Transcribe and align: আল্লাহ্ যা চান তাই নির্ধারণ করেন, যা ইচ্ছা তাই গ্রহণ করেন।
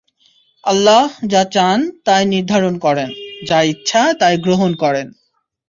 আল্লাহ্ 0.63 1.11
যা 1.27 1.41
চান 1.51 1.79
তাই 2.05 2.23
নির্ধারণ 2.25 2.75
করেন, 2.77 3.09
যা 3.45 3.57
ইচ্ছা 3.63 4.01
তাই 4.19 4.35
গ্রহণ 4.37 4.71
করেন। 4.75 5.07